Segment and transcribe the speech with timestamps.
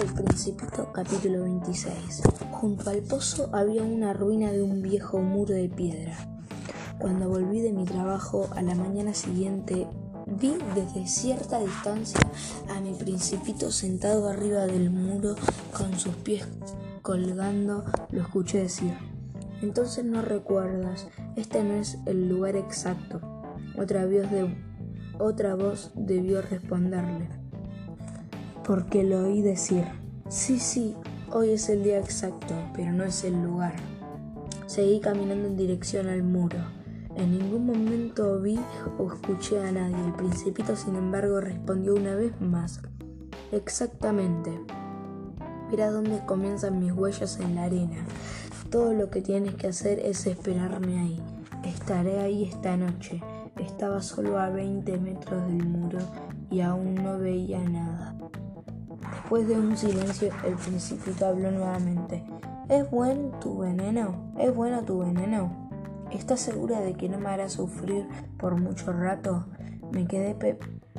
[0.00, 5.68] El Principito capítulo 26 Junto al pozo había una ruina de un viejo muro de
[5.68, 6.16] piedra.
[6.98, 9.88] Cuando volví de mi trabajo a la mañana siguiente,
[10.26, 12.20] vi desde cierta distancia
[12.68, 15.34] a mi principito sentado arriba del muro
[15.76, 16.46] con sus pies
[17.02, 18.94] colgando, lo escuché decir.
[19.62, 23.20] Entonces no recuerdas, este no es el lugar exacto.
[23.76, 24.56] Otra voz, de,
[25.18, 27.37] otra voz debió responderle
[28.68, 29.82] porque lo oí decir.
[30.28, 30.94] Sí, sí,
[31.32, 33.72] hoy es el día exacto, pero no es el lugar.
[34.66, 36.58] Seguí caminando en dirección al muro.
[37.16, 38.60] En ningún momento vi
[38.98, 39.96] o escuché a nadie.
[40.04, 42.82] El principito, sin embargo, respondió una vez más.
[43.52, 44.52] Exactamente.
[45.70, 48.04] Mira dónde comienzan mis huellas en la arena.
[48.68, 51.22] Todo lo que tienes que hacer es esperarme ahí.
[51.64, 53.22] Estaré ahí esta noche.
[53.56, 56.00] Estaba solo a 20 metros del muro
[56.50, 58.17] y aún no veía nada.
[59.28, 62.24] Después de un silencio, el principito habló nuevamente.
[62.70, 64.32] ¿Es buen tu veneno?
[64.38, 65.68] ¿Es bueno tu veneno?
[66.10, 69.44] ¿Estás segura de que no me hará sufrir por mucho rato?
[69.92, 70.34] Me quedé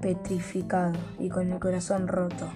[0.00, 2.48] petrificado y con el corazón roto,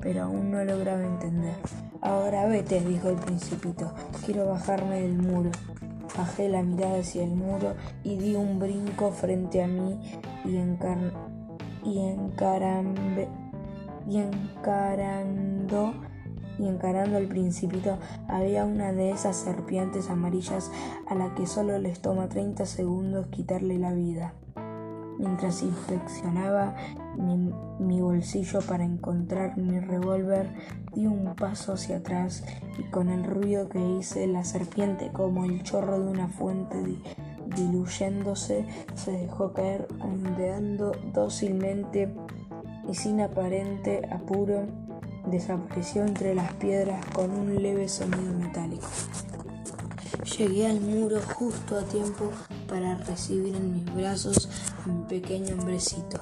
[0.00, 1.56] pero aún no lograba entender.
[2.00, 3.92] Ahora vete, dijo el principito.
[4.24, 5.50] Quiero bajarme del muro.
[6.16, 10.00] Bajé la mirada hacia el muro y di un brinco frente a mí
[10.46, 10.96] y, encar
[11.84, 13.28] y encarambe
[14.08, 15.94] y encarando
[16.58, 20.70] y encarando al principito había una de esas serpientes amarillas
[21.06, 24.34] a la que solo les toma 30 segundos quitarle la vida.
[25.18, 26.74] Mientras inspeccionaba
[27.16, 30.48] mi, bolsillo para encontrar mi revólver,
[30.94, 32.44] di un paso hacia atrás
[32.78, 36.76] y con el ruido que hice la serpiente como el chorro de una fuente
[37.56, 42.14] diluyéndose se dejó caer ondeando dócilmente
[42.88, 44.66] y sin aparente apuro
[45.26, 48.88] desapareció entre las piedras con un leve sonido metálico.
[50.38, 52.30] Llegué al muro justo a tiempo
[52.68, 54.48] para recibir en mis brazos
[54.86, 56.20] a pequeño hombrecito.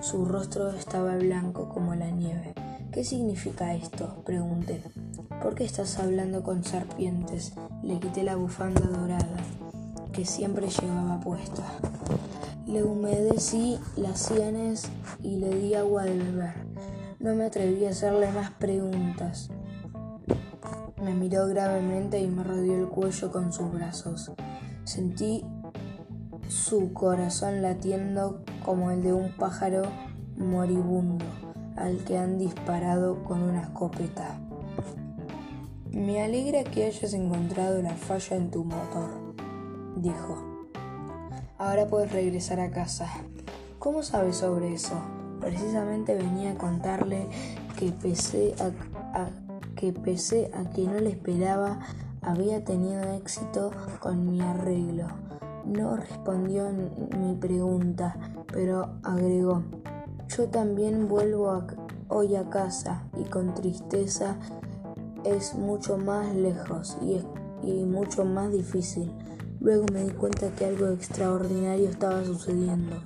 [0.00, 2.54] Su rostro estaba blanco como la nieve.
[2.92, 4.22] ¿Qué significa esto?
[4.24, 4.82] pregunté.
[5.42, 7.54] ¿Por qué estás hablando con serpientes?
[7.82, 9.36] Le quité la bufanda dorada
[10.12, 11.64] que siempre llevaba puesta.
[12.66, 14.88] Le humedecí las sienes
[15.20, 16.54] y le di agua de beber.
[17.18, 19.50] No me atreví a hacerle más preguntas.
[21.02, 24.30] Me miró gravemente y me rodeó el cuello con sus brazos.
[24.84, 25.44] Sentí
[26.48, 29.82] su corazón latiendo como el de un pájaro
[30.36, 31.24] moribundo
[31.76, 34.38] al que han disparado con una escopeta.
[35.90, 39.34] Me alegra que hayas encontrado la falla en tu motor,
[39.96, 40.51] dijo.
[41.62, 43.06] Ahora puedes regresar a casa.
[43.78, 45.00] ¿Cómo sabes sobre eso?
[45.40, 47.28] Precisamente venía a contarle
[47.78, 49.28] que pese a,
[49.76, 51.78] que pese a que no le esperaba,
[52.20, 55.06] había tenido éxito con mi arreglo.
[55.64, 56.68] No respondió
[57.16, 58.16] mi pregunta,
[58.52, 59.62] pero agregó,
[60.36, 61.62] yo también vuelvo
[62.08, 64.34] hoy a casa y con tristeza
[65.24, 67.20] es mucho más lejos y,
[67.64, 69.12] y mucho más difícil.
[69.62, 72.96] Luego me di cuenta que algo extraordinario estaba sucediendo.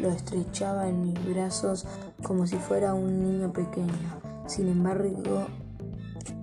[0.00, 1.86] Lo estrechaba en mis brazos
[2.24, 3.92] como si fuera un niño pequeño.
[4.48, 5.46] Sin embargo,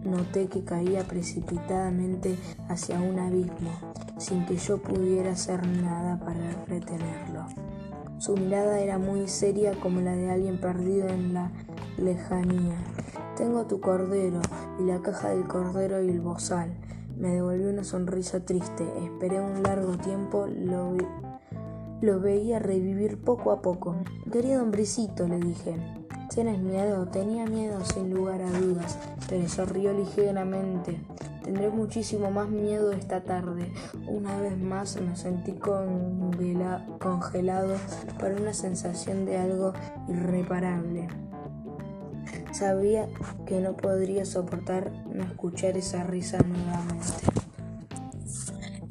[0.05, 2.37] noté que caía precipitadamente
[2.69, 3.71] hacia un abismo,
[4.17, 7.45] sin que yo pudiera hacer nada para retenerlo.
[8.19, 11.51] Su mirada era muy seria como la de alguien perdido en la
[11.97, 12.77] lejanía.
[13.35, 14.39] Tengo tu cordero
[14.79, 16.71] y la caja del cordero y el bozal.
[17.21, 18.83] Me devolvió una sonrisa triste.
[19.03, 20.97] Esperé un largo tiempo, lo,
[22.01, 23.95] lo veía revivir poco a poco.
[24.31, 25.75] Querido hombrecito, le dije.
[26.33, 27.07] ¿Tienes miedo?
[27.09, 28.97] Tenía miedo sin lugar a dudas,
[29.29, 30.99] pero sonrió ligeramente.
[31.43, 33.71] Tendré muchísimo más miedo esta tarde.
[34.07, 35.53] Una vez más me sentí
[36.99, 37.75] congelado
[38.19, 39.73] por una sensación de algo
[40.07, 41.07] irreparable.
[42.61, 43.09] Sabía
[43.47, 47.25] que no podría soportar no escuchar esa risa nuevamente.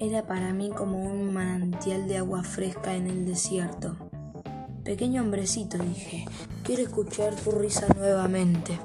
[0.01, 3.95] Era para mí como un manantial de agua fresca en el desierto.
[4.83, 6.25] Pequeño hombrecito, dije,
[6.65, 8.77] quiero escuchar tu risa nuevamente.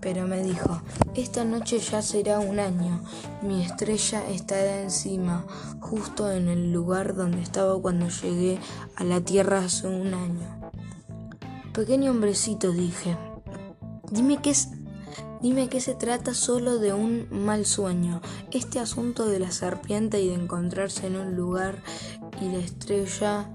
[0.00, 0.80] Pero me dijo,
[1.16, 3.02] esta noche ya será un año.
[3.42, 5.44] Mi estrella estará encima,
[5.80, 8.60] justo en el lugar donde estaba cuando llegué
[8.94, 10.70] a la tierra hace un año.
[11.72, 13.16] Pequeño hombrecito, dije,
[14.10, 14.70] Dime que es
[15.42, 18.20] Dime que se trata solo de un mal sueño.
[18.50, 21.82] Este asunto de la serpiente y de encontrarse en un lugar
[22.42, 23.48] y la estrella.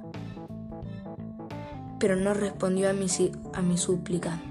[1.99, 3.05] Pero no respondió a mi,
[3.53, 4.41] a mi súplica.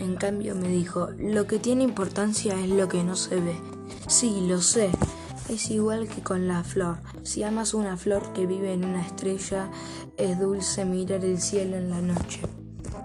[0.00, 3.54] En cambio me dijo, lo que tiene importancia es lo que no se ve.
[4.08, 4.90] Sí, lo sé.
[5.48, 6.98] Es igual que con la flor.
[7.22, 9.70] Si amas una flor que vive en una estrella,
[10.16, 12.40] es dulce mirar el cielo en la noche.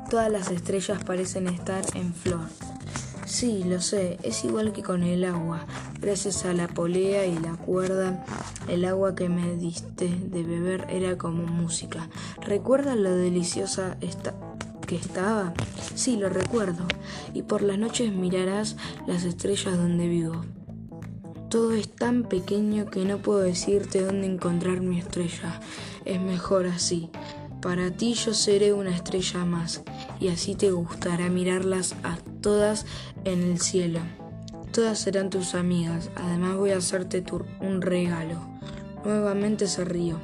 [0.09, 2.47] Todas las estrellas parecen estar en flor.
[3.25, 5.65] Sí, lo sé, es igual que con el agua.
[5.99, 8.23] Gracias a la polea y la cuerda,
[8.67, 12.07] el agua que me diste de beber era como música.
[12.41, 13.97] ¿Recuerdas lo deliciosa
[14.87, 15.53] que estaba?
[15.95, 16.85] Sí, lo recuerdo.
[17.33, 20.45] Y por las noches mirarás las estrellas donde vivo.
[21.49, 25.59] Todo es tan pequeño que no puedo decirte dónde encontrar mi estrella.
[26.05, 27.09] Es mejor así.
[27.65, 29.81] Para ti yo seré una estrella más,
[30.19, 32.85] y así te gustará mirarlas a todas
[33.23, 34.01] en el cielo.
[34.71, 37.23] Todas serán tus amigas, además voy a hacerte
[37.61, 38.39] un regalo.
[39.03, 40.19] Nuevamente se rió.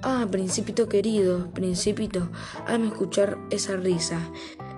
[0.00, 2.30] Ah, principito querido, principito,
[2.66, 4.20] hazme escuchar esa risa.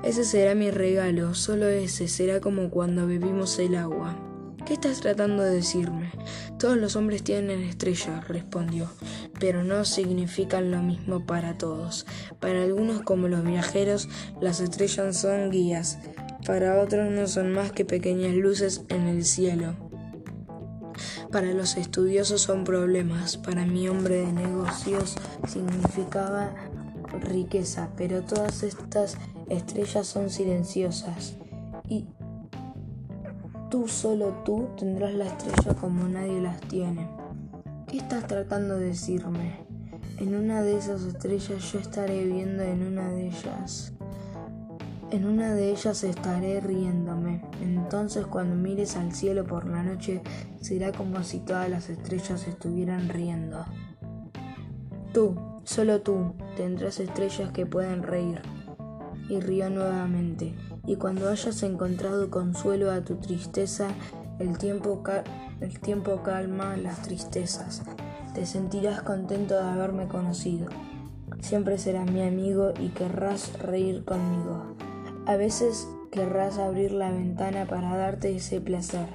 [0.02, 4.31] Ese será mi regalo, solo ese será como cuando bebimos el agua.
[4.66, 6.12] ¿Qué estás tratando de decirme?
[6.58, 8.88] Todos los hombres tienen estrellas, respondió,
[9.40, 12.06] pero no significan lo mismo para todos.
[12.38, 14.08] Para algunos, como los viajeros,
[14.40, 15.98] las estrellas son guías,
[16.46, 19.74] para otros no son más que pequeñas luces en el cielo.
[21.32, 25.16] Para los estudiosos son problemas, para mi hombre de negocios
[25.48, 26.54] significaba
[27.20, 29.16] riqueza, pero todas estas
[29.48, 31.34] estrellas son silenciosas
[31.88, 32.06] y
[33.72, 37.08] Tú, solo tú, tendrás la estrella como nadie las tiene.
[37.88, 39.64] ¿Qué estás tratando de decirme?
[40.19, 43.94] En una de esas estrellas yo estaré viendo en una de ellas.
[45.10, 47.40] En una de ellas estaré riéndome.
[47.62, 50.20] Entonces cuando mires al cielo por la noche
[50.60, 53.64] será como si todas las estrellas estuvieran riendo.
[55.14, 55.34] Tú,
[55.64, 58.42] solo tú, tendrás estrellas que pueden reír.
[59.30, 60.54] Y rió nuevamente
[60.87, 63.88] y cuando hayas encontrado consuelo a tu tristeza,
[64.38, 65.02] el tiempo,
[65.61, 67.82] el tiempo calma las tristezas.
[68.34, 70.69] Te sentirás contento de haberme conocido.
[71.40, 74.75] Siempre serás mi amigo y querrás reír conmigo.
[75.26, 79.06] A veces querrás abrir la ventana para darte ese placer.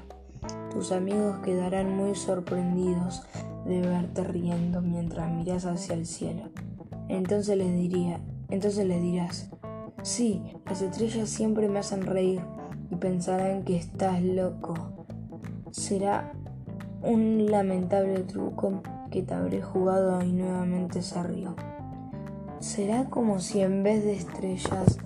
[0.71, 3.23] Tus amigos quedarán muy sorprendidos
[3.65, 6.49] de verte riendo mientras miras hacia el cielo.
[7.09, 7.67] Entonces les
[8.49, 9.49] entonces les dirás,
[10.07, 12.39] Sí, las estrellas siempre me hacen reír
[12.89, 14.73] y pensarán que estás loco.
[15.71, 16.31] Será
[17.01, 18.81] un lamentable truco
[19.11, 21.57] que te habré jugado y nuevamente se rió.
[22.61, 24.97] Será como si en vez de estrellas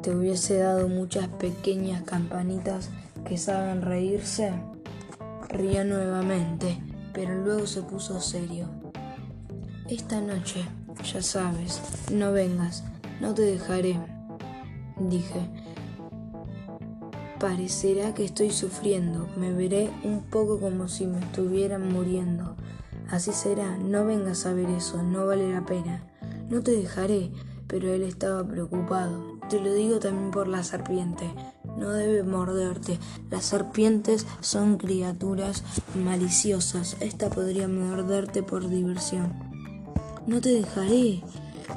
[0.00, 2.88] te hubiese dado muchas pequeñas campanitas
[3.24, 4.52] que saben reírse.
[5.48, 6.78] Río nuevamente,
[7.12, 8.68] pero luego se puso serio.
[9.88, 10.64] Esta noche,
[11.12, 11.82] ya sabes,
[12.12, 12.84] no vengas,
[13.22, 14.00] no te dejaré,
[14.98, 15.48] dije.
[17.38, 22.56] Parecerá que estoy sufriendo, me veré un poco como si me estuvieran muriendo.
[23.08, 26.04] Así será, no vengas a ver eso, no vale la pena.
[26.50, 27.30] No te dejaré,
[27.68, 29.38] pero él estaba preocupado.
[29.48, 31.32] Te lo digo también por la serpiente.
[31.78, 32.98] No debe morderte.
[33.30, 35.62] Las serpientes son criaturas
[35.94, 36.96] maliciosas.
[36.98, 39.32] Esta podría morderte por diversión.
[40.26, 41.22] No te dejaré,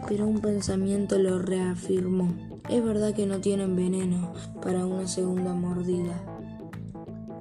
[0.08, 2.34] pero un pensamiento lo reafirmó.
[2.69, 6.21] Es verdad que no tienen veneno para una segunda mordida.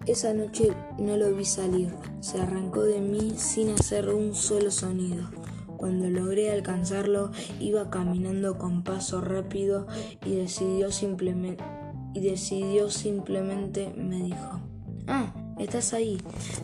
[0.06, 5.30] Esa noche no lo vi salir, se arrancó de mí sin hacer un solo sonido.
[5.78, 9.86] Cuando logré alcanzarlo, iba caminando con paso rápido
[10.24, 11.64] y decidió simplemente,
[12.12, 14.60] y decidió simplemente me dijo,
[15.06, 16.18] Ah, estás ahí.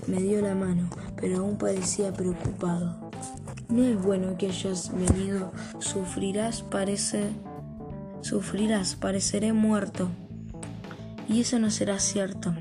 [0.06, 3.09] Me dio la mano, pero aún parecía preocupado.
[3.70, 5.52] No es bueno que hayas venido.
[5.78, 7.30] Sufrirás, parece.
[8.20, 10.08] Sufrirás, pareceré muerto.
[11.28, 12.52] Y eso no será cierto.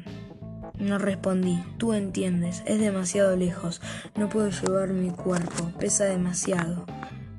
[0.77, 1.63] No respondí.
[1.79, 2.61] Tú entiendes.
[2.67, 3.81] Es demasiado lejos.
[4.15, 5.71] No puedo llevar mi cuerpo.
[5.79, 6.85] Pesa demasiado.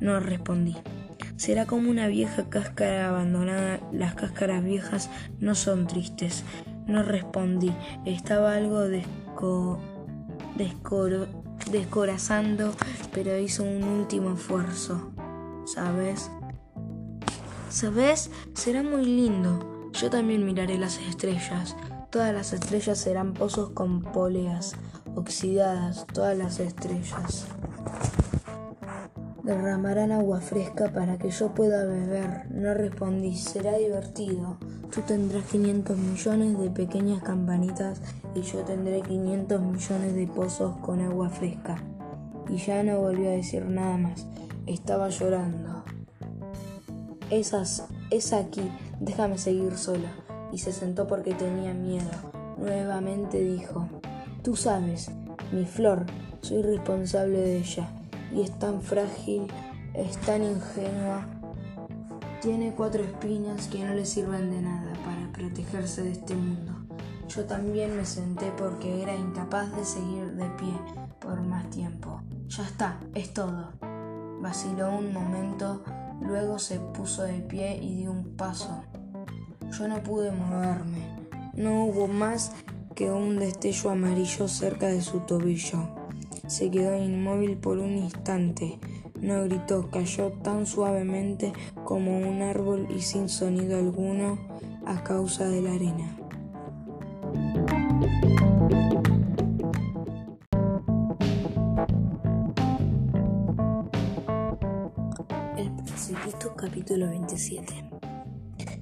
[0.01, 0.77] No respondí.
[1.37, 3.79] Será como una vieja cáscara abandonada.
[3.93, 6.43] Las cáscaras viejas no son tristes.
[6.89, 7.73] No respondí.
[8.05, 9.79] Estaba algo desco...
[10.57, 11.40] descoro
[11.71, 12.73] descorazando,
[13.13, 15.11] pero hizo un último esfuerzo.
[15.67, 16.31] ¿Sabes?
[17.69, 18.31] ¿Sabes?
[18.55, 19.91] Será muy lindo.
[19.93, 21.77] Yo también miraré las estrellas.
[22.11, 24.75] Todas las estrellas serán pozos con poleas
[25.15, 27.47] oxidadas, todas las estrellas.
[29.45, 32.51] Derramarán agua fresca para que yo pueda beber.
[32.51, 34.59] No respondí, será divertido.
[34.93, 38.01] Tú tendrás 500 millones de pequeñas campanitas
[38.35, 41.77] y yo tendré 500 millones de pozos con agua fresca.
[42.49, 44.27] Y ya no volvió a decir nada más.
[44.67, 45.85] Estaba llorando.
[47.31, 48.71] Esas es aquí,
[49.01, 50.09] déjame seguir solo.
[50.53, 52.11] Y se sentó porque tenía miedo.
[52.59, 53.89] Nuevamente dijo,
[54.43, 55.11] tú sabes,
[55.53, 56.07] mi flor,
[56.41, 57.89] soy responsable de ella.
[58.35, 59.47] Y es tan frágil,
[59.95, 61.27] es tan ingenua.
[62.43, 66.80] Tiene cuatro espinas que no le sirven de nada para protegerse de este mundo.
[67.35, 70.75] Yo también me senté porque era incapaz de seguir de pie
[71.21, 72.21] por más tiempo.
[72.49, 73.71] Ya está, es todo.
[74.41, 75.85] Vaciló un momento,
[76.21, 78.83] luego se puso de pie y dio un paso.
[79.71, 81.21] Yo no pude moverme.
[81.55, 82.51] No hubo más
[82.97, 85.89] que un destello amarillo cerca de su tobillo.
[86.49, 88.81] Se quedó inmóvil por un instante.
[89.21, 91.53] No gritó, cayó tan suavemente
[91.85, 94.37] como un árbol y sin sonido alguno
[94.85, 96.20] a causa de la arena.
[106.61, 107.73] Capítulo 27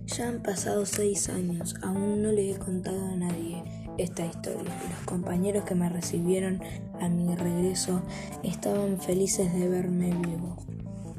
[0.06, 3.62] Ya han pasado seis años, aún no le he contado a nadie
[3.99, 4.75] esta historia.
[4.90, 6.61] Los compañeros que me recibieron
[7.00, 8.02] a mi regreso
[8.42, 10.56] estaban felices de verme vivo.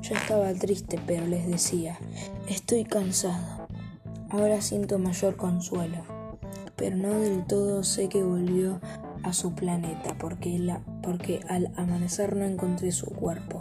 [0.01, 1.97] Yo estaba triste, pero les decía,
[2.49, 3.67] estoy cansado.
[4.29, 6.03] Ahora siento mayor consuelo,
[6.75, 8.81] pero no del todo sé que volvió
[9.23, 13.58] a su planeta porque, la, porque al amanecer no encontré su cuerpo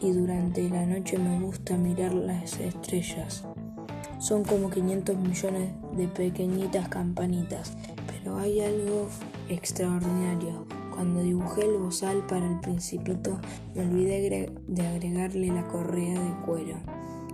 [0.00, 3.44] y durante la noche me gusta mirar las estrellas.
[4.18, 9.08] Son como 500 millones de pequeñitas campanitas, pero hay algo
[9.48, 10.66] extraordinario.
[10.94, 13.38] Cuando dibujé el bozal para el principito
[13.74, 16.78] me olvidé de agregarle la correa de cuero.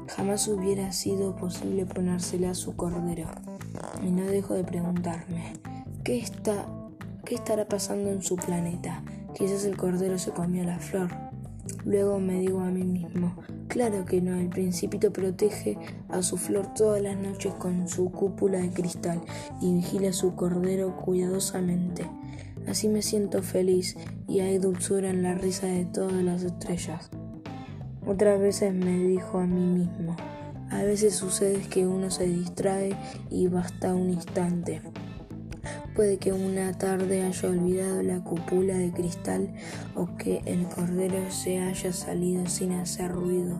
[0.08, 3.28] Jamás hubiera sido posible ponérsela a su cordero.
[4.02, 5.52] Y no dejo de preguntarme,
[6.02, 6.66] ¿qué está
[7.24, 9.02] ¿Qué estará pasando en su planeta?
[9.34, 11.08] Quizás el cordero se comió la flor.
[11.84, 13.36] Luego me digo a mí mismo,
[13.68, 15.78] claro que no, el principito protege
[16.08, 19.20] a su flor todas las noches con su cúpula de cristal
[19.60, 22.06] y vigila a su cordero cuidadosamente.
[22.68, 23.96] Así me siento feliz
[24.28, 27.10] y hay dulzura en la risa de todas las estrellas.
[28.06, 30.16] Otras veces me dijo a mí mismo,
[30.70, 32.96] a veces sucede que uno se distrae
[33.30, 34.80] y basta un instante.
[35.94, 39.52] Puede que una tarde haya olvidado la cúpula de cristal
[39.94, 43.58] o que el cordero se haya salido sin hacer ruido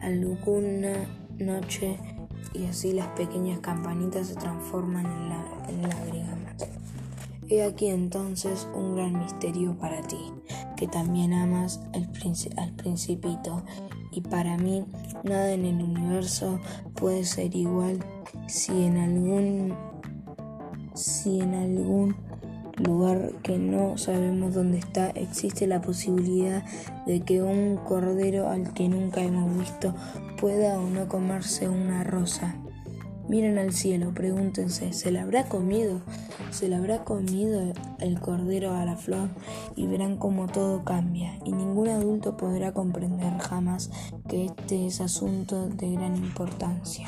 [0.00, 0.94] alguna
[1.38, 1.98] noche
[2.54, 5.04] y así las pequeñas campanitas se transforman
[5.68, 6.38] en, lágrimas.
[7.50, 10.32] He aquí entonces un gran misterio para ti,
[10.76, 12.10] que también amas al,
[12.56, 13.62] al principito,
[14.10, 14.84] y para mí
[15.22, 16.60] nada en el universo
[16.94, 17.98] puede ser igual
[18.46, 19.87] si en algún
[20.98, 22.16] si en algún
[22.84, 26.64] lugar que no sabemos dónde está existe la posibilidad
[27.06, 29.94] de que un cordero al que nunca hemos visto
[30.40, 32.54] pueda o no comerse una rosa.
[33.28, 36.00] Miren al cielo, pregúntense, ¿se la habrá comido?
[36.50, 39.28] ¿Se la habrá comido el cordero a la flor?
[39.76, 41.38] Y verán cómo todo cambia.
[41.44, 43.90] Y ningún adulto podrá comprender jamás
[44.28, 47.06] que este es asunto de gran importancia.